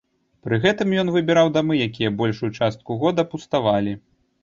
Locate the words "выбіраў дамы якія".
1.17-2.15